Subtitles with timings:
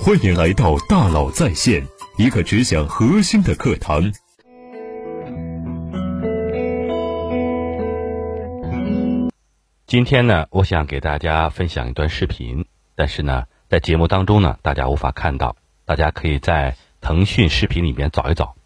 [0.00, 1.86] 欢迎来到大佬在线，
[2.16, 4.12] 一个只讲核心的课堂。
[9.86, 12.66] 今天呢，我想给大家分享一段视频，
[12.96, 18.56] 但是呢，在节目当中呢，大家无法看到，大家可以在腾讯视频里面找一找。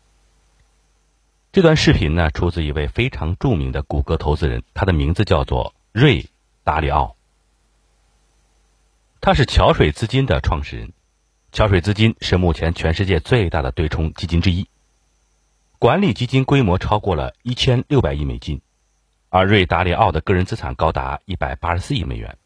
[1.53, 6.27] 这段视频呢，出自一位非常著名的谷歌投资人，他的名字叫做瑞
[6.65, 7.15] 达里奥。
[9.21, 10.93] 他是桥水资金的创始人，
[11.57, 14.69] 桥水资金是目前全世界最大的对冲基金之一，
[15.79, 18.61] 管理基金规模超过了一千六百亿美金，
[19.31, 22.37] 而瑞达里奥的个人资产高达一百八十四亿美元。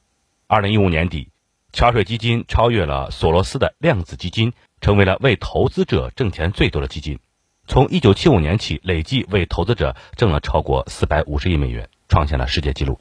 [0.47, 1.29] 二零一五年底，
[1.73, 7.19] 桥水基金超越了索罗斯的量子基金，成为了为投资者挣钱最多的基金。
[7.67, 13.01] 从一九七五年起，累计为投资者挣了超过四百五十亿美元，创下了世界纪录。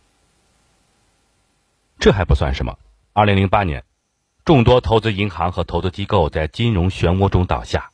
[1.99, 2.79] 这还不算什么。
[3.13, 3.83] 二零零八年，
[4.45, 7.91] 众多投资银行和投资机构在金融漩涡中倒下，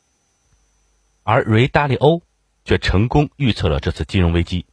[1.22, 2.22] 而瑞达利欧
[2.64, 4.64] 却成功预测了这次金融危机，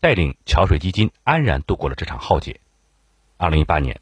[0.00, 2.60] 带领桥水基金安然度过了这场浩劫。
[3.36, 4.00] 二零一八年，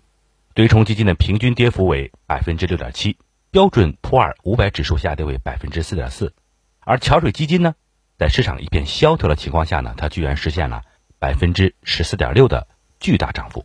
[0.55, 3.17] 对冲基金的平均跌幅为百分之六点七，
[3.51, 6.33] 标准普尔五百指数下跌为百分之四点四，
[6.81, 7.75] 而桥水基金呢，
[8.19, 10.83] 在市场一片萧条的情况下呢，它居然实现了
[11.19, 12.69] 百分之十四点六的
[13.01, 13.65] 巨大涨幅。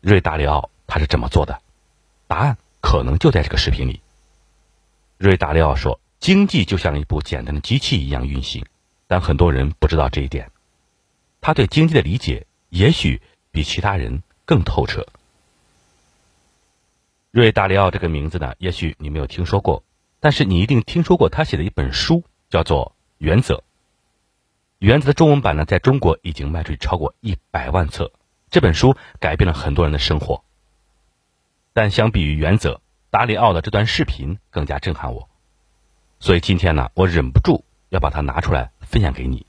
[0.00, 0.68] 瑞达利奥。
[0.84, 1.58] 他是怎么做的？
[2.32, 4.00] 答案可能就在这个视频里。
[5.18, 8.64] 瑞达利奥说：“经济就像一部简单的机器一样运行，
[9.06, 10.50] 但很多人不知道这一点。
[11.42, 15.06] 他对经济的理解也许比其他人更透彻。”
[17.32, 19.84] 瑞达利奥这个名字呢，也许你没有听说过，
[20.18, 23.56] 但是你一定听说过他写的一本书，叫做《原则》。
[24.78, 28.10] 《原则》的中文版呢，在中国已经卖出超过一百万册。
[28.50, 30.42] 这本书改变了很多人的生活。
[31.72, 35.28] 但相比于原则，达里奥的这段视频更加震撼我，
[36.20, 39.46] 所以今天呢，我忍不住要把它拿出来分享给你。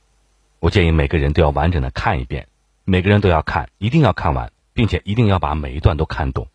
[0.59, 2.47] 我建议每个人都要完整的看一遍，
[2.85, 6.47] 每个人都要看，一定要看完，并且一定要把每一段都看懂。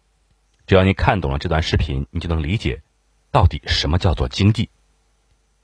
[0.66, 2.82] 只要你看懂了这段视频，你就能理解
[3.30, 4.70] 到底什么叫做经济。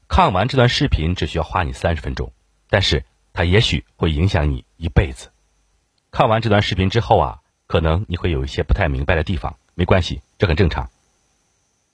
[0.06, 2.32] 看完这段视频只需要花你三十分钟，
[2.68, 5.30] 但是它也许会影响你一辈子。
[6.10, 9.56] 看完这段视频之后啊，可能你会有一些不太明白的地方。
[9.76, 10.88] 没关系，这很正常。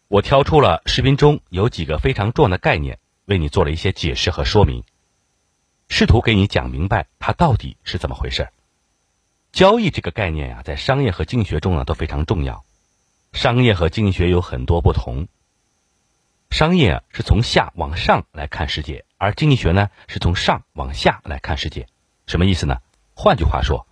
[0.09, 4.85] 我挑出了视频中有几个非常重要的概念，为你做了一些解释和说明，
[5.89, 8.49] 试图给你讲明白它到底是怎么回事。
[9.53, 12.65] 交易这个概念呀，在商业和经济学中呢都非常重要。
[13.33, 15.29] 商业和经济学有很多不同。
[16.51, 21.87] 商业是从下往上来看世界，而经济学呢是从上往下来看世界。
[22.27, 22.79] 什么意思呢？
[23.15, 23.87] 换句话说。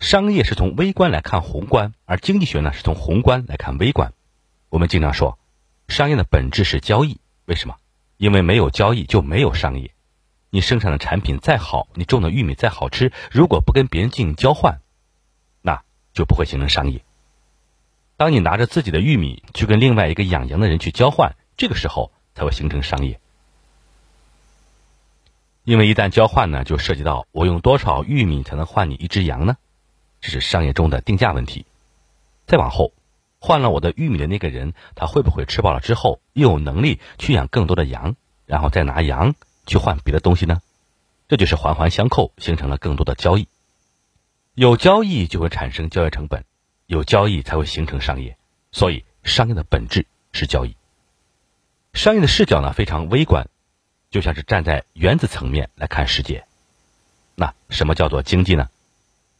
[0.00, 4.12] 商业是从微观来看宏观，而经济学呢是从宏观来看微观。
[4.68, 5.38] 我们经常说，
[5.88, 7.20] 商业的本质是交易。
[7.46, 7.76] 为什么？
[8.16, 9.90] 因为没有交易就没有商业。
[10.50, 14.80] 你生产的产品再好，你种的玉米再好吃，如果不跟别人进行交换，
[15.62, 15.82] 那
[16.12, 17.02] 就不会形成商业。
[18.16, 23.18] 当你拿着自己的玉米去跟另外一个养羊的人去交换，这个时候才会形成商业。
[25.64, 29.56] 因为一旦交换呢，就涉及到我用多少玉米才能换你一只羊呢？
[30.24, 31.66] 这是商业中的定价问题。
[32.46, 32.94] 再往后，
[33.40, 39.34] 换了我的玉米的那个人，他会不会吃饱了之后又有能力去养更多的羊，然后再拿羊
[39.66, 40.62] 去换别的东西呢？
[41.28, 43.48] 这就是环环相扣，形成了更多的交易。
[44.54, 46.46] 有交易就会产生交易成本，
[46.86, 48.38] 有交易才会形成商业。
[48.72, 50.74] 所以，商业的本质是交易。
[51.92, 53.50] 商业的视角呢非常微观，
[54.10, 56.46] 就像是站在原子层面来看世界。
[57.34, 58.70] 那什么叫做经济呢？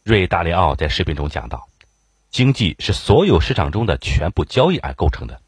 [0.05, 1.71] 瑞达利奥在视频中讲到，
[2.29, 5.41] 经济是所有市场中的全部交易而构成的。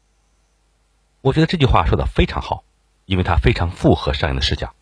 [1.21, 2.63] 我觉得这句话说的非常好，
[3.05, 4.73] 因为它非常符合商业的视角。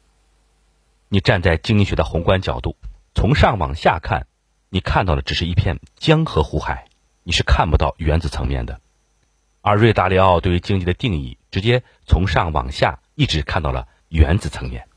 [1.09, 2.77] 你站在经济学的宏观角度，
[3.13, 4.27] 从上往下看，
[4.69, 6.87] 你看到的只是一片江河湖海，
[7.23, 8.79] 你是看不到原子层面的。
[9.59, 14.87] 而瑞达利奥对于经济的定义，直接从上往下一直看到了原子层面。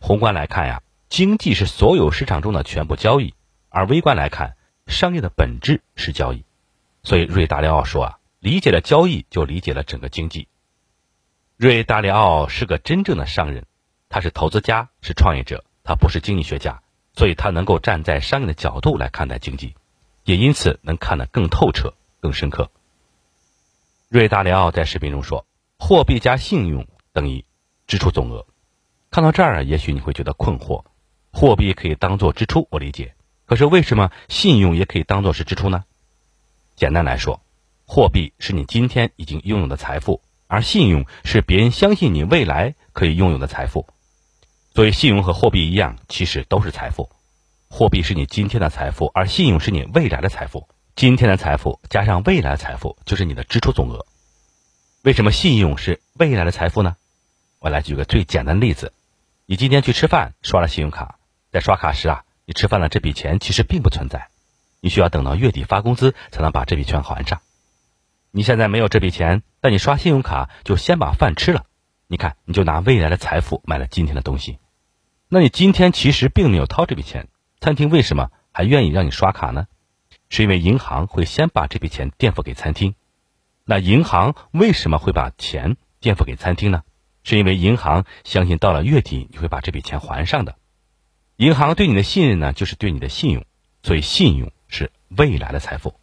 [0.00, 0.80] 宏观来看呀，
[1.10, 3.34] 经济是所有市场中的全部交易。
[3.70, 4.56] 而微观来看，
[4.86, 6.44] 商业的本质是交易，
[7.02, 10.48] 所以瑞达利奥说啊，理解了交易就理解了整个经济。
[11.56, 13.64] 瑞达利奥是个真正的商人，
[14.08, 16.82] 他是投资家，是创业者，他不是经济学家，
[17.14, 19.76] 所以他能够站在商业的角度来看待经济，
[20.24, 22.70] 也因此能看得更透彻、更深刻。
[24.08, 25.46] 瑞达利奥在视频中说，
[25.78, 27.44] 货币加信用等于
[27.86, 28.46] 支出总额。
[29.10, 30.84] 看到这儿，也许你会觉得困惑，
[31.32, 33.14] 货币可以当做支出，我理解。
[33.50, 35.82] 可是为什么信用也可以当做是支出呢？
[36.76, 37.42] 简单来说，
[37.84, 43.88] 货币是你今天已经拥有的财富，而信用是别人相信你未来可以拥有的财富。
[44.72, 47.10] 所以，信用和货币一样，其实都是财富。
[47.68, 50.68] 货币是你今天的财富，而信用是你未来的财富。
[50.94, 54.06] 今天的财富加上未来的财富，就是你的支出总额。
[55.02, 56.94] 为什么信用是未来的财富呢？
[57.58, 58.92] 我来举个最简单的例子：
[59.46, 61.18] 你今天去吃饭，刷了信用卡，
[61.50, 64.26] 在刷卡时啊，你吃饭了这笔钱其实并不存在，
[64.80, 67.42] 你需要等到月底发工资才能把这笔钱还上。
[68.32, 71.66] 你现在没有这笔钱，但你刷信用卡就先把饭吃了。
[72.08, 74.58] 你看，你就拿未来的财富买了今天的东西，
[75.28, 77.28] 那你今天其实并没有掏这笔钱。
[77.60, 79.68] 餐厅为什么还愿意让你刷卡呢？
[80.28, 82.96] 是因为银行会先把这笔钱垫付给餐厅。
[83.64, 86.82] 那银行为什么会把钱垫付给餐厅呢？
[87.22, 90.56] 是因为银行相信到了月底你会把这笔钱还上的。
[91.40, 93.46] 银行对你的信任呢，就是对你的信用。
[93.82, 95.94] 所以，信用是未来的财富。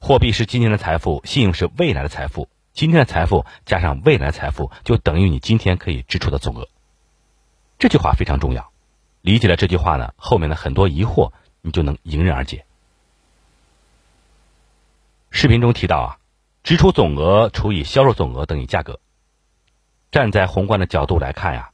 [0.00, 2.48] 货币是今天的财富，信用是未来的财富。
[2.72, 6.66] 今天的财富加上未来财富，就等于你今天可以支出的总额。
[7.78, 8.72] 这句话非常重要，
[9.20, 11.30] 理解了这句话呢，后面的很多疑惑
[11.60, 12.64] 你就能迎刃而解。
[15.30, 16.18] 视频中提到啊，
[16.64, 18.98] 支出总额除以销售总额等于价格。
[20.10, 21.70] 站在宏观的角度来看呀，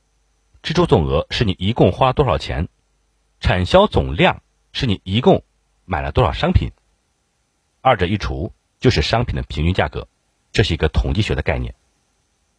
[0.68, 2.68] 支出总额是你一共花多少钱，
[3.40, 5.42] 产销总量是你一共
[5.86, 6.72] 买了多少商品，
[7.80, 10.08] 二者一除就是商品的平均价格。
[10.52, 11.74] 这是一个统计学的概念。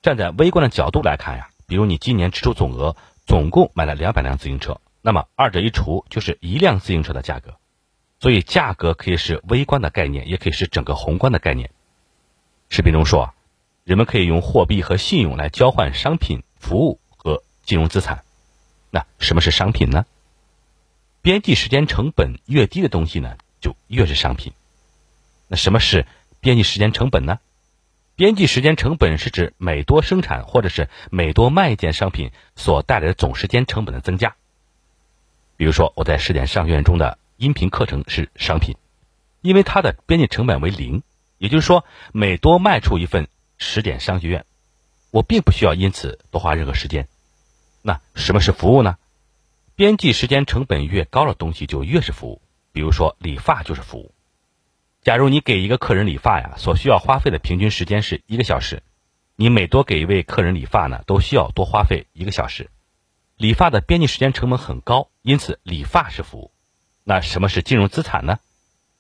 [0.02, 2.96] 站在微观的角度来看呀，比如你今年支出总额
[3.28, 7.58] 总共买了两百辆自行车，那么二者一除就是一辆自行车的价格。
[8.20, 11.70] 所以价格可以是微观的概念，也可以是整个宏观的概念。
[12.70, 13.36] 视频中说，
[13.84, 17.00] 人们可以用货币和信用来交换商品、服务
[17.70, 18.24] 金融资产。
[18.90, 20.08] 那什么是商品呢？
[21.22, 24.54] 边际时间成本越低的东西呢，就越是商品。
[25.48, 26.08] 那什么是
[26.40, 27.40] 边际时间成本呢？
[28.16, 34.36] 边际时间成本是指每多生产或者是每多卖一件商品所带来的总时间成本的增加。
[35.56, 38.78] 比如说，我在试点商学院中的音频课程是商品，
[39.42, 41.04] 因为它的边际成本为零，
[41.38, 43.28] 也就是说，每多卖出一份
[43.60, 44.46] 十点商学院，
[45.12, 47.08] 我并不需要因此多花任何时间。
[47.82, 48.98] 那什么是服务呢？
[49.76, 52.42] 边际时间成本越高的东西就越是服务。
[52.72, 54.14] 比如说，理发就是服务。
[55.02, 58.84] 假如你给一个客人理发呀，所需要花费的平均时间是一个小时，
[59.36, 62.70] 你每多给一位客人理发呢，都需要多花费一个小时。
[63.38, 66.52] 理发的边际时间成本很高，因此理发是服务。
[67.06, 68.40] 那什么是金融资产呢？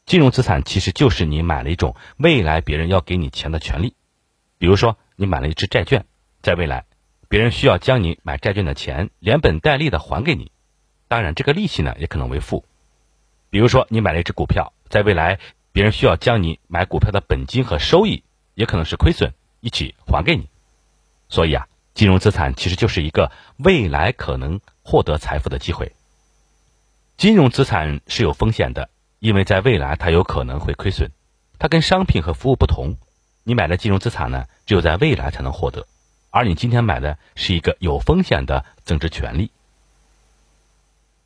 [0.06, 3.94] 金融资产其实就是你买了一种未来别人要给你钱的权利。
[4.58, 6.06] 比如说，你买了一只债券，
[6.42, 6.86] 在未来，
[7.30, 10.52] 别人需要将你买债券的钱连本带利的还给你，
[11.08, 12.66] 当然这个利息呢也可能为负。
[13.50, 15.40] 比如说，你买了一只股票，在未来。
[15.72, 18.24] 别人需要将你买股票的本金和收益，
[18.56, 20.50] 也可能是亏损，一起还给你。
[21.30, 25.94] 所以啊，金融资产其实就是一个未来可能获得财富的机会。
[27.18, 28.90] 金融资产是有风险的，
[29.20, 31.12] 因为在未来它有可能会亏损。
[31.60, 32.98] 它跟商品和服务不同，
[33.44, 35.86] 你买的金融资产呢，只有在未来才能获得，
[36.30, 39.52] 而你今天买的是一个有风险的增值权利。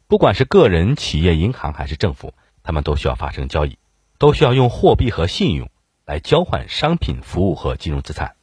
[0.08, 2.34] 不管是个人、企业、银行还是政府，
[2.64, 3.78] 他们都需要发生交易。
[4.20, 5.70] 都需要用货币和信用
[6.06, 8.36] 来交换商品、服务和金融资产。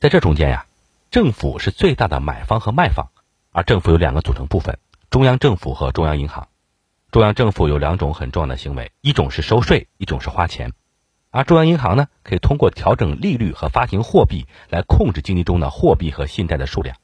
[0.00, 0.66] 在这中间呀，
[1.12, 3.10] 政府是最大的买方和卖方，
[3.52, 4.78] 而政府有两个组成部分：
[5.08, 6.48] 中央政府和中央银行。
[7.12, 10.72] 中央政府有两种很重要的行为，一种是收税，一种是花钱。
[11.36, 16.96] 而中央银行呢，可以通过调整利率和发行货币来控制经济中的货币和信贷的数量。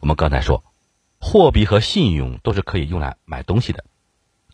[0.00, 0.64] 我们刚才说，
[1.20, 3.84] 货币和信用都是可以用来买东西的。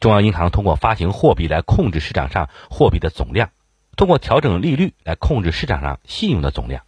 [0.01, 3.51] 中央银行通过发行货币来控制市场上货币的总量，
[3.97, 6.83] 通过调整利率来控制市场上信用的总量。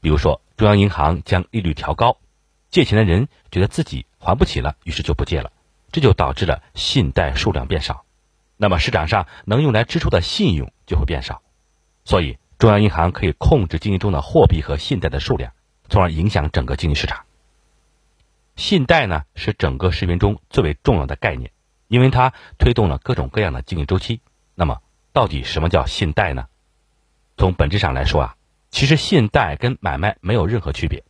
[0.00, 2.16] 比如说，中央银行将利率调高，
[2.70, 5.52] 借钱的人觉得自己还不起了，于是就不借了，
[5.92, 8.04] 这就导致了信贷数量变少，
[8.56, 11.42] 那么市场上能用来支出的信用就会变少。
[12.04, 15.52] 所以，中央银行可以控制经济中的货币和信贷的数量，
[15.88, 17.24] 从而影响整个经济市场。
[18.56, 21.50] 信贷呢，是整个视频中最为重要的概念。
[21.86, 24.20] 因为它推动了各种各样的经济周期。
[24.54, 24.80] 那么，
[25.12, 26.46] 到底什么叫信贷呢？
[27.36, 28.36] 从本质上来说啊，
[28.70, 31.04] 其实信贷跟买卖没有任何区别。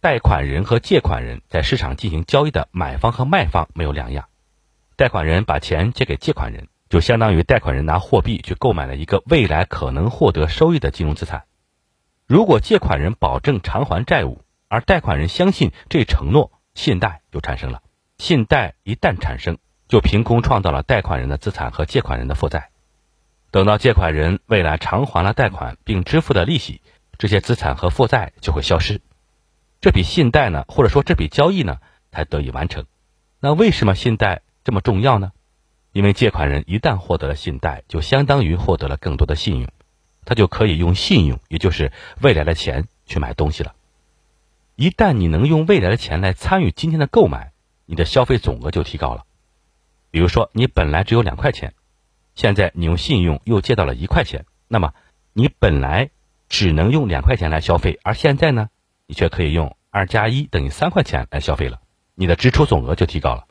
[0.00, 4.28] 贷款人和借款人在市场进行交易的买方和卖方没有两样。
[4.96, 11.42] 贷款人把钱借给借款人，就相当于贷款人拿货币去购买了一个未来可能获得收益的金融资产。
[12.28, 17.82] 如果借款人保证偿还债务，而贷款人相信这承诺，信贷就产生了。
[18.16, 19.58] 信贷一旦产生，
[19.88, 22.70] 就凭空创造了贷款人的资产和借款人的负债。
[23.50, 26.80] 等到借款人未来偿还了贷款并支付的利息，
[27.18, 29.00] 这些资产和负债就会消失，
[29.80, 31.78] 这笔信贷呢，或者说这笔交易呢，
[32.12, 32.86] 才得以完成。
[33.40, 35.32] 那为什么信贷这么重要呢？
[35.94, 39.68] 因为借款人一旦获得了信贷，就相当于获得了更多的信用，
[40.24, 43.76] 他就可以用信用，也就是未来的钱去买东西了。
[44.74, 47.52] 一旦你能用未来的钱来参与今天的购买，
[47.86, 49.24] 你的消费总额就提高了。
[50.10, 51.74] 比如说，你本来只有两块钱，
[52.34, 54.94] 现在你用信用又借到了一块钱，那么
[55.32, 56.10] 你本来
[56.48, 58.68] 只能用两块钱来消费，而现在呢，
[59.06, 61.80] 你却可以用二加一等于三块钱来消费了，
[62.16, 63.46] 你的支出总额就提高了。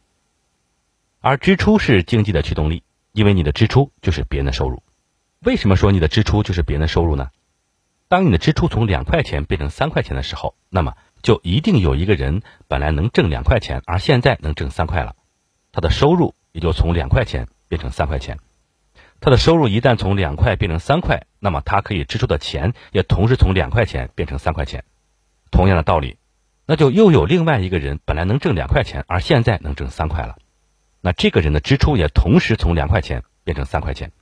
[1.26, 4.84] 而支出是经济的驱动力，因为你的支出就是别人的收入。
[5.40, 7.30] 为什么说你的支出就是别人的收入呢？
[8.10, 15.16] 当你的支出从两块钱变成三块钱的时候，那么就一定有一个人本来能挣两块钱，而现在能挣三块了，
[15.72, 18.40] 他的收入也就从两块钱变成三块钱。
[19.22, 24.84] 他的收入一旦从两块变成三块，那么他可以支出的钱也同时从两块钱变成三块钱。
[25.52, 26.18] 同样的道理，
[26.66, 30.36] 那就又有另外一个人本来能挣两块钱，而现在能挣三块了。
[31.06, 34.14] 那这个人的支出也同时从两块钱变成三块钱，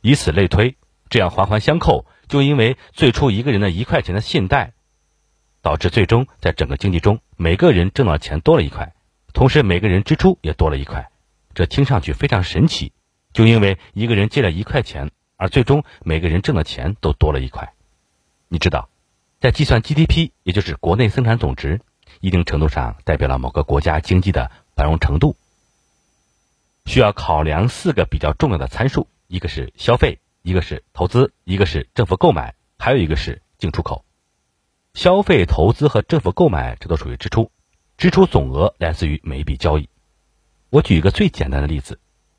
[0.00, 0.76] 以此类推，
[1.10, 2.06] 这样环环相扣。
[2.28, 4.72] 就因为最初一个人的一块钱的信贷，
[5.60, 8.94] 导致最终在整个经济中，每个人挣到钱多了一块，
[9.34, 11.10] 同时每个人支出也多了一块。
[11.52, 12.94] 这听上去非常神奇。
[13.34, 17.74] 就因为一个人借了一块钱，而最终每个人挣的钱都多了一块。
[18.48, 18.88] 你知道，
[19.40, 21.82] 在计算 GDP，也就是国内生产总值，
[22.20, 25.36] 一定程度上代表了某个国家经济的繁荣程度。
[26.86, 34.04] 需要考量四个比较重要的参数，一个是消费，一个是投资，一个是政府购买，还有一个是进出口。
[34.92, 37.50] 消费、投资和政府购买，这都属于支出，
[37.96, 39.88] 支出总额来自于每一笔交易。
[40.70, 41.98] 我举一个最简单的例子，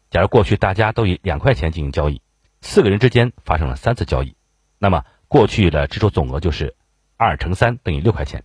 [0.09, 2.21] 假如过去大家都以两块钱进行交易，
[2.61, 4.35] 四个人之间发生了三次交易，
[4.77, 6.75] 那么过去的支出总额就是
[7.17, 8.43] 二乘三等于六块钱。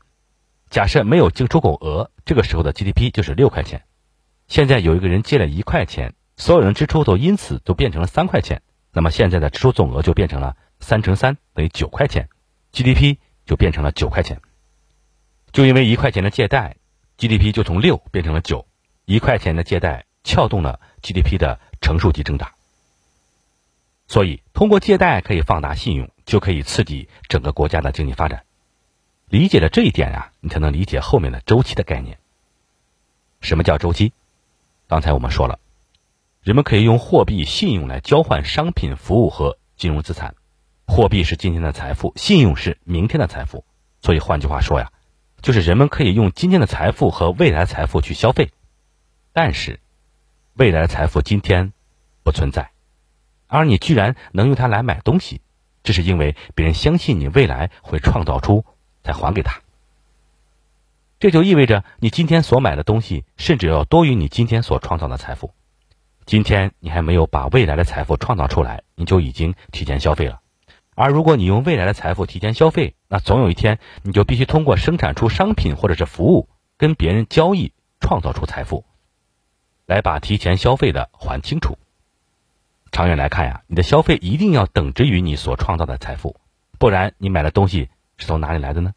[0.71, 3.85] 假设没有进出口额，这个时候的 GDP 就是六块钱。
[4.51, 12.29] 现在有一个人借了一块钱，所有人支出都因此都变成了三块钱，那么现在的支出总额就变成了三乘三等于九块钱
[12.73, 14.41] ，GDP 就变成了九块钱。
[15.53, 16.75] 就因为一块钱的借贷
[17.17, 18.67] ，GDP 就从六变成了九，
[19.05, 22.51] 一块钱的借贷撬动了 GDP 的乘数级增长。
[24.09, 28.43] 所以，通过借贷可以放大信用，就可以刺激整个国家的经济发展。
[29.29, 32.19] 理解了这一点啊，你才能理解后面的周期的概念。
[33.41, 34.13] 什么叫周期？
[34.91, 35.61] 刚才我们说了，
[36.43, 40.35] 人们可以用货币、信用来交换商品、服务和金融资产。
[40.85, 43.65] 货币是今天的财富，信用是明天的财富。
[44.03, 44.91] 所以换句话说呀，
[45.43, 48.51] 就是人们可以用今天的财富和未来财富去消费，
[49.33, 49.79] 但是
[50.55, 51.73] 未来的财富今天
[52.25, 52.73] 不存在，
[53.47, 55.41] 而你居然能用它来买东西，
[55.85, 58.65] 这是因为别人相信你未来会创造出，
[59.05, 59.61] 才还给他。
[61.21, 65.53] 这就意味着你今天所买的东西，甚至要多于你今天所创造的财富。
[66.25, 70.41] 今天你还没有把未来的财富创造出来，你就已经提前消费了。
[70.95, 76.49] 而如果你用未来的财富提前消费，那总有一天你就必须通过生产出商品或者是服务，
[76.79, 78.87] 跟别人交易，创造出财富，
[79.85, 81.77] 来把提前消费的还清楚。
[82.93, 86.41] 长远来看呀，你的消费一定要等值于你所创造的财富，
[86.79, 88.95] 不然你买的东西是从哪里来的呢？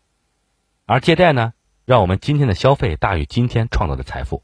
[0.85, 1.51] 而借贷呢？
[1.85, 4.41] 让我们今天的消费大于今天创造的财富，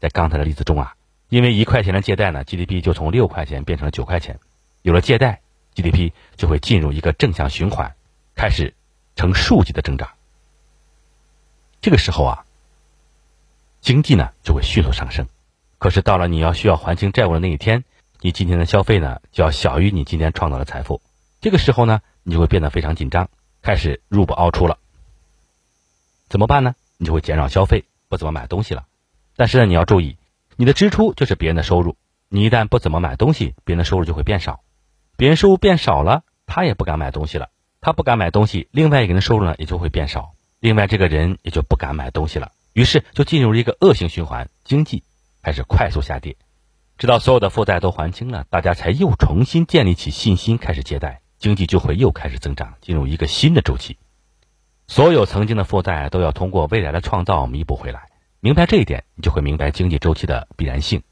[0.00, 0.94] 在刚才的例子中啊，
[1.28, 4.40] 因为一块钱的借贷呢，GDP 就从六块钱变成了九块钱。
[4.80, 5.42] 有了借贷
[5.74, 7.94] ，GDP 就会进入一个正向循环，
[8.34, 8.74] 开始
[9.16, 10.08] 呈数级的增长。
[11.82, 12.44] 这个时候啊，
[13.82, 15.26] 经济呢就会迅速上升。
[15.76, 17.84] 可是到了你要需要还清债务的那一天，
[18.22, 21.02] 你今天的消费呢就要小于你今天创造的财富。
[21.42, 23.28] 这个时候呢，你就会变得非常紧张，
[23.60, 24.78] 开始入不凹出了。
[26.30, 26.74] 怎么办呢？
[26.98, 28.84] 你就会减少消费，不怎么买东西了。
[29.36, 30.16] 但是呢，你要注意，
[30.56, 31.96] 你的支出就是别人的收入。
[32.28, 34.60] 你一旦不怎么买东西，别人的收入就会变少。
[35.16, 37.48] 别人收入变少了，他也不敢买东西了。
[37.80, 42.50] 他不敢买东西，另外一个人收入呢也就会变少，另外这个人也就不敢买东西了。
[42.72, 45.04] 于是就进入了一个恶性循环，经济
[45.40, 46.36] 开始快速下跌。
[46.98, 53.96] 直到所有的负债都还清了，大家才又重新建立起信心，开始借贷，经济就会又开始增长，进入一个新的周期。
[54.88, 58.08] 所有曾经的负债都要通过未来的创造弥补回来。
[58.40, 61.02] 明白这一点，你就会明白经济周期的必然性。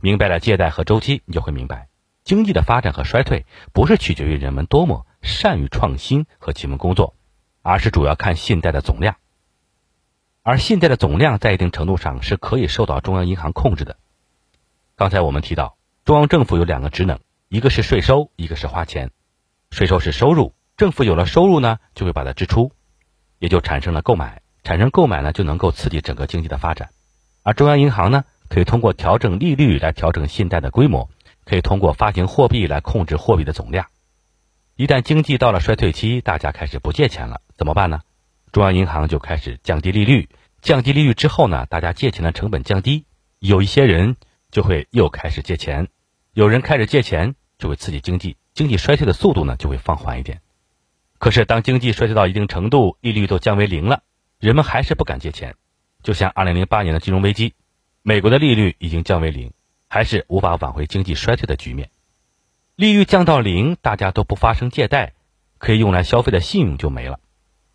[0.00, 1.88] 明白了借贷和周期，你就会明白，
[2.24, 7.14] 经济的发展和衰退不是取决于人们多么善于创新和勤奋工作，
[7.60, 9.16] 而是主要看信贷的总量。
[10.42, 13.98] 而信贷的总量在一定程度上是可以受到中央银行控制的。
[14.96, 19.10] 刚才我们提到，中央政府有两个职能：一个是税收，一个是花钱。
[19.70, 22.72] 税收是收入，政府有了收入呢，就会把它支出，
[23.40, 26.90] 也就产生了购买，产生购买呢，就能够刺激整个经济的发展。
[27.42, 31.10] 而中央银行呢，可以通过调整利率来调整信贷的规模，
[31.44, 33.86] 可以通过发行货币来控制货币的总量。
[34.76, 38.02] 一旦经济到了衰退期，大家开始不借钱了，怎么办呢？
[38.52, 40.28] 中央银行就开始降低利率，
[40.60, 43.06] 降低利率之后呢，大家借钱的成本降低，
[43.38, 44.16] 有一些人
[44.50, 45.88] 就会又开始借钱，
[46.34, 50.42] 有人开始借钱就会刺激经济，经济衰退的速度呢就会放缓一点。
[51.20, 54.02] 可是当经济衰退到一定程度，利率都降为零了，
[54.38, 55.54] 人们还是不敢借钱。
[56.02, 57.52] 就像2008年的金融危机，
[58.00, 59.52] 美国的利率已经降为零，
[59.86, 61.90] 还是无法挽回经济衰退的局面。
[62.74, 65.12] 利率降到零，大家都不发生借贷，
[65.58, 67.20] 可以用来消费的信用就没了。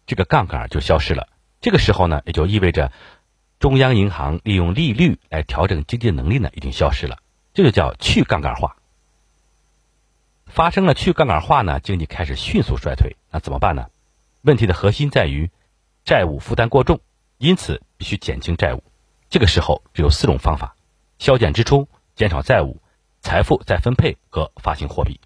[0.07, 1.27] 这个杠杆就消失了。
[1.61, 2.91] 这个时候呢，也就意味着
[3.59, 7.19] 中央银行利用利率来调整经济能力呢，已经消失了。
[7.53, 8.75] 这就叫去杠杆化。
[10.55, 13.17] 发生了去杠杆化呢，经济开始迅速衰退。
[13.29, 13.87] 那怎么办呢？
[14.41, 15.51] 问题的核心在于
[16.05, 17.01] 债务负担过重，
[17.37, 18.81] 因此必须减轻债务。
[19.29, 20.77] 这个时候只有四种方法：
[21.19, 22.81] 削减支出、减少债务、
[23.19, 25.19] 财富再分配和发行货币。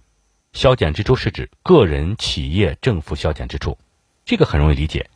[0.54, 3.78] 削减支出是指个人、企业、政府削减支出。
[4.26, 5.12] 这个很容易理解，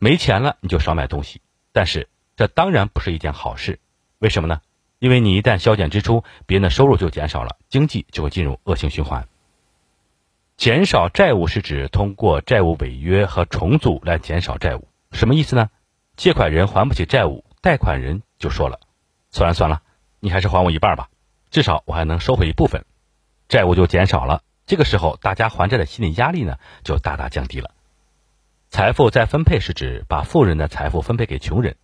[0.00, 3.78] 没钱了你就少买东西，但是这当然不是一件好事。
[4.18, 4.60] 为什么呢？
[4.98, 9.28] 因为你一旦削减支出，别人的收入就减少了，经济就会进入恶性循环。
[10.56, 15.68] 减少债务是指通过债务违约和重组来减少债务，什么意思呢？
[16.16, 18.78] 借款人还不起债务，贷款人就说了
[19.30, 19.82] ：“算了算了，
[20.20, 21.08] 你还是还我一半吧，
[21.50, 22.84] 至少我还能收回一部分，
[23.48, 27.72] 债务就减少了。”这个时候，大家还债的心理压力呢就大大降低了。
[28.70, 31.76] 财富再分配是指把富人的财富分配给穷人，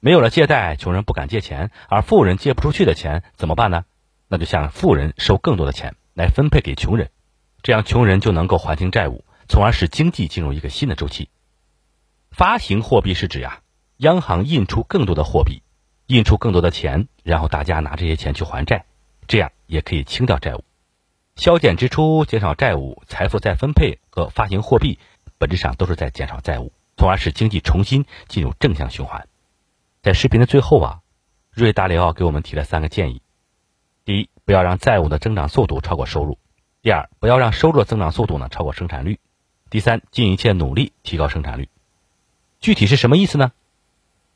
[0.00, 3.86] 没有了借贷，穷人不敢借钱，而富人借不出去的钱怎么办呢？
[4.28, 7.10] 那就向富人收更多的钱来分配给穷人，
[7.62, 11.28] 这样穷人就能够还清债务，从而使经济进入一个新的周期。
[12.30, 13.60] 发行货币是指呀，
[13.98, 15.62] 央行印出更多的货币，
[16.06, 18.84] 印出更多的钱，然后大家拿这些钱去还债，
[19.26, 20.64] 这样也可以清掉债务。
[21.36, 24.98] 削减支出、减少债务、财富再分配和发行货币。
[25.40, 29.28] 本质上都是在减少债务，从而使经济重新进入正向循环。
[30.02, 30.98] 在视频的最后啊，
[31.52, 33.22] 瑞达里奥给我们提了三个建议：
[34.04, 36.38] 第一，不要让债务的增长速度超过收入；
[36.80, 39.18] 第二，不要让收入的增长速度呢超过生产率；
[39.68, 41.68] 第三，尽一切努力提高生产率。
[42.60, 43.52] 具体是什么意思呢？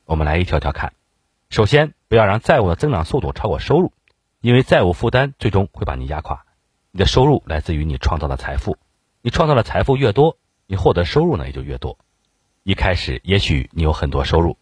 [0.05, 0.93] 我们来一条条看。
[1.51, 3.93] 首先，不要让债务的增长速度超过收入，
[4.41, 6.45] 因为债务负担最终会把你压垮。
[6.91, 8.77] 你的收入来自于你创造的财富，
[9.21, 10.37] 你创造的财富越多。
[10.67, 11.99] 你获得收入呢也就越多。
[12.63, 14.57] 一开始也许你有很多收入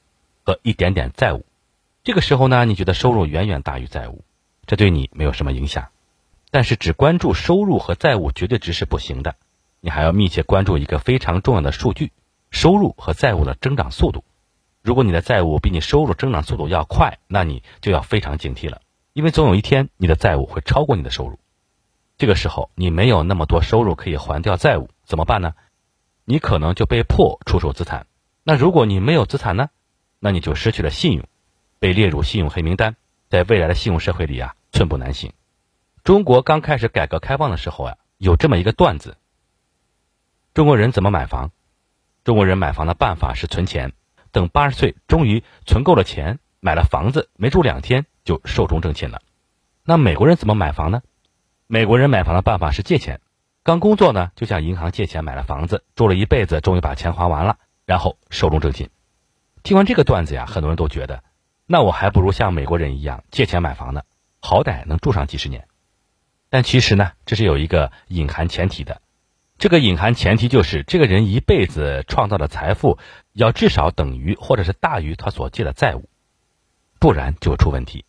[0.45, 1.45] 和一点点债务，
[2.03, 4.25] 这个时候呢，你觉得收入远远大于债务，
[4.67, 5.89] 这对你没有什么影响。
[6.51, 9.37] 但是只关注收入和债务绝对值是不行的，
[9.81, 12.13] 你还要密切关注一个非常重要的数据：
[12.51, 14.25] 收入和债务的增长速度。
[14.83, 18.81] 如果你的债务比你收入增长速度要快，那你就要非常警惕了，
[19.13, 21.39] 因为总有一天你的债务会超过你的收入。
[22.19, 25.55] 这个时候你没有那么多收入可以还掉债务，怎么办呢？
[26.25, 28.07] 你可能就被迫出售资产，
[28.43, 29.69] 那如果你没有资产呢？
[30.19, 31.25] 那你就失去了信用，
[31.79, 32.97] 被列入信用黑名单，
[33.29, 35.33] 在未来的信用社会里啊，寸步难行。
[36.03, 39.19] 中国刚开始改革开放的时候呀，有这么一个段子：
[40.55, 41.53] 中国人怎么买房？
[42.25, 43.93] 中国人买房的办法是存钱，
[44.33, 49.21] 等八十岁终于存够了钱，买了房子，没住两天就寿终正寝了。
[49.85, 51.03] 那美国人怎么买房呢？
[51.67, 53.21] 美国人买房的办法是借钱。
[53.63, 58.89] 刚工作呢，就向银行借钱买了房子，住了一辈子，终于把钱还完了，然后寿终正寝。
[59.63, 61.23] 听完这个段子呀，很多人都觉得，
[61.67, 64.03] 那我还不如像美国人一样借钱买房呢，
[64.41, 65.69] 好歹能住上几十年。
[66.51, 69.01] 但其实呢，这是有一个隐含前提的，
[69.57, 72.99] 这个隐含前提就是这个人一辈子创造的财富
[73.33, 76.09] 要至少等于或者是大于他所借的债务，
[76.99, 78.05] 不然就出问题。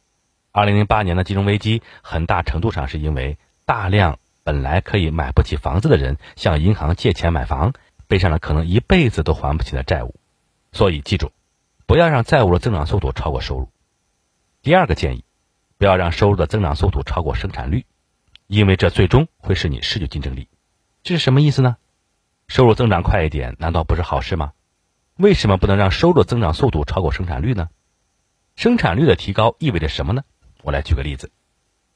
[0.52, 4.20] 二零零八年的金融危机，很大程度上是因为大量。
[4.44, 7.74] 本来可以买不起房子的人向银行借钱买房，
[8.08, 10.16] 背上了可能一辈子都还不起的债务。
[10.72, 11.32] 所以记住，
[11.86, 13.70] 不要让债务的增长速度超过收入。
[14.64, 15.24] 第二个建议，
[15.78, 17.86] 不要让收入的增长速度超过生产率，
[18.54, 20.50] 因为这最终会使你失去竞争力。
[21.04, 21.78] 这是什么意思呢？
[22.50, 24.52] 收入增长快一点，难道不是好事吗？
[25.16, 27.70] 为什么不能让收入增长速度超过生产率呢？
[28.58, 30.24] 生产率的提高意味着什么呢？
[30.64, 31.32] 我来举个例子，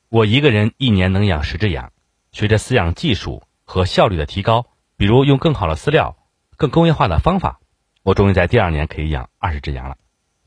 [0.08, 1.92] 我一个人一年能养十只羊。
[2.32, 6.18] 随着饲养技术和效率的提高，比如用更好的饲料、
[6.56, 7.60] 更工业化的方法，
[8.02, 9.98] 我终于在第二年可以养二十只羊了。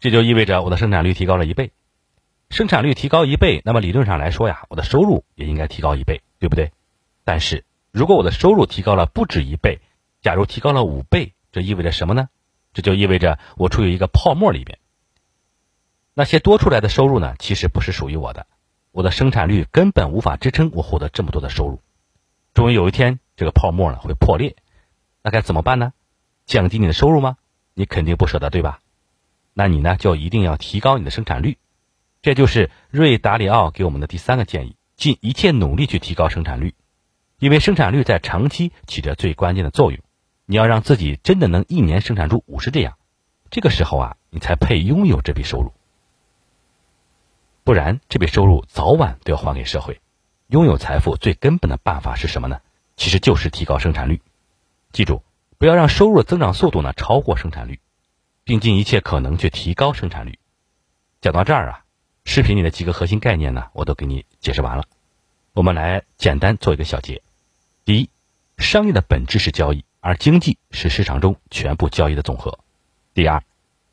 [0.00, 1.72] 这就意味着我的生产率提高了一倍。
[2.50, 6.72] 生产率提高一倍，那么理论上来说呀，我的收入也应该提高一倍，对不对？
[7.24, 9.80] 但是如果我的收入提高了不止一倍，
[10.22, 12.28] 假如提高了五倍，这意味着什么呢？
[12.72, 14.78] 这就意味着我处于一个泡沫里边。
[16.14, 18.46] 那些多出来的收入呢，其实不是属于我的，
[18.92, 21.80] 我的生产率根本无法支撑我获得这么多的收入。
[22.54, 24.56] 终于有一天，这个泡沫呢会破裂，
[25.22, 25.92] 那该怎么办呢？
[26.46, 27.36] 降低你的收入吗？
[27.74, 28.80] 你肯定不舍得，对吧？
[29.52, 31.58] 那你呢就一定要提高你的生产率。
[32.20, 36.74] 这就是瑞达里奥给我们的第三个建议：尽一切努力去提高生产率，
[37.38, 40.00] 因为生产率在长期起着最关键的作用。
[40.46, 42.96] 你要让自己真的能一年生产出五十这样，
[43.50, 45.72] 这个时候啊，你才配拥有这笔收入。
[47.64, 50.00] 不然，这笔收入早晚都要还给社会。
[50.46, 52.60] 拥有财富最根本的办法是什么呢？
[52.96, 54.22] 其实就是提高生产率。
[54.90, 55.22] 记住，
[55.58, 57.78] 不要让收入的增长速度呢超过生产率，
[58.42, 60.38] 并尽一切可能去提高生产率。
[61.20, 61.84] 讲到这儿啊，
[62.30, 64.84] 视频里的几个核心概念呢，我都给你解释完了。
[65.54, 67.22] 我们来简单做一个小结：
[67.86, 68.10] 第一，
[68.58, 72.58] 商业的本质是交易，而经济是市场中全部交易的总和；
[73.14, 73.42] 第二，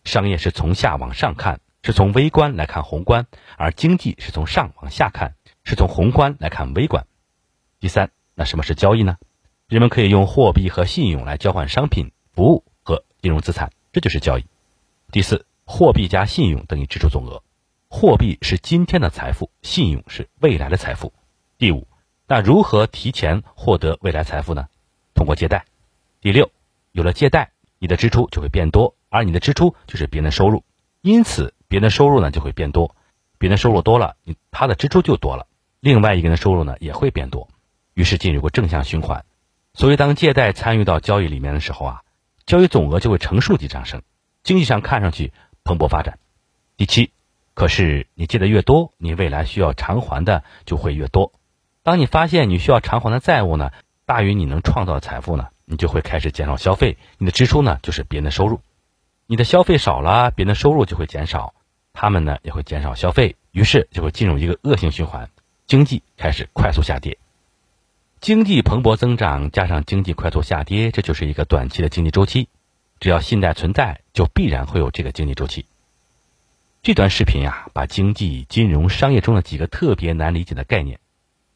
[0.04, 1.62] 商业是从下往上看。
[1.82, 3.26] 是从微观来看宏观，
[3.58, 7.08] 而经济是从上往下看，是从宏观来看微观。
[7.80, 9.16] 第三，那什么是交易呢？
[9.70, 14.44] 人们可以用货币和信用来交换商品、服务和金融资产，这就是交易。
[15.12, 17.44] 第四，货币加信用等于支出总额，
[17.98, 21.14] 货币是今天的财富，信用是未来的财富。
[21.58, 21.88] 第五，
[22.28, 24.68] 那如何提前获得未来财富呢？
[25.14, 25.64] 通过借贷。
[26.20, 26.52] 第六，
[26.92, 30.66] 有了借贷，你的支出就会变多，而你的支出就是别人的收入，
[31.00, 31.54] 因此。
[31.70, 32.98] 别人的收入呢就会变多，
[33.38, 35.48] 别人的收入多了，你他的支出就多了，
[35.80, 37.48] 另外一个人的收入呢也会变多，
[37.94, 39.24] 于是进入个正向循环。
[39.74, 42.02] 所以当借贷参与到交易里面的时候啊，
[42.46, 44.02] 交易总额就会呈数级上升，
[44.44, 45.32] 经济上看上去
[45.64, 46.20] 蓬勃发展。
[46.76, 47.14] 第七，
[47.56, 51.32] 可是你借的越多，你未来需要偿还的就会越多。
[51.82, 53.72] 当你发现你需要偿还的债务呢
[54.06, 58.60] 大于你能创造的财富呢，你就会开始减少消费，你的支出呢就是别人的收入。
[59.26, 61.56] 你的消费少了，别人的收入就会减少，
[61.94, 65.30] 他们呢也会减少消费，于是就会进入一个恶性循环，
[65.66, 67.18] 经济开始快速下跌。
[68.20, 72.50] 经济蓬勃增长加上经济快速下跌，这就是一个短期的经济周期。
[73.00, 75.66] 只要信贷存在，就必然会有这个经济周期。
[76.86, 81.00] 这段视频呀，把经济、金融、商业中的几个特别难理解的概念，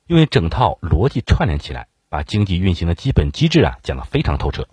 [0.07, 4.67] 用一整套逻辑串联起来，把经济运行的基本机制啊讲得非常透彻。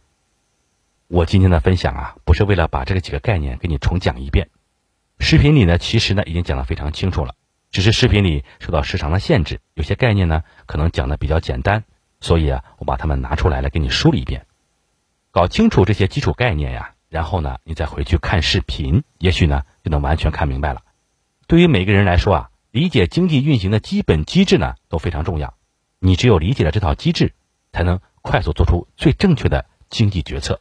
[1.09, 4.49] 我今天的分享啊，不是为了把这个几个概念给你重讲一遍。
[5.19, 7.35] 视频里呢，其实呢已经讲得非常清楚了，
[7.71, 11.85] 只是视频里受到时长的限制，有些概念呢可能讲的比较简单，
[12.19, 14.47] 所以啊，我把它们拿出来了给你梳理一遍。
[15.33, 20.83] 搞清楚这些基础概念呀，然后呢，你再回去看视频，也许呢就能完全看明白了。
[21.47, 25.55] 对于每个人来说啊，理解经济运行的基本机制呢都非常重要。
[26.01, 27.35] 你只有理解了这套机制，
[27.73, 30.59] 才能快速做出最正确的经济决策。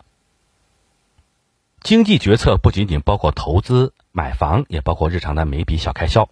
[1.81, 6.29] 经济决策不仅仅包括投资、买房，也包括日常的每笔小开销。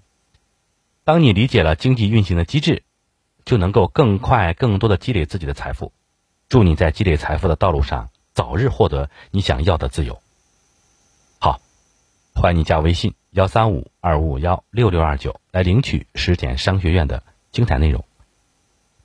[1.03, 2.83] 当你理解了经济运行的机制，
[3.43, 5.91] 就能够更快、更多的积累自己的财富。
[6.47, 10.21] 祝你在积累财富的道路上早日获得你想要的自由。
[12.35, 18.03] 欢迎你加微信幺三五二五五幺六六二九来领取十点商学院的精彩内容。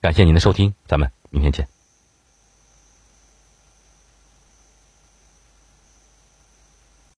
[0.01, 1.78] 感谢您的收听，咱们明天见。